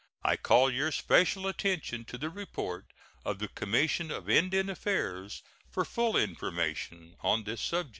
[0.23, 2.87] I call your special attention to the report
[3.23, 7.89] of the Commissioner of Indian Affairs for full information on this subject.